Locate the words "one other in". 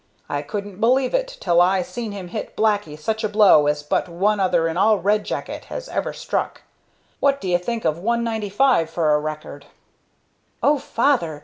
4.09-4.75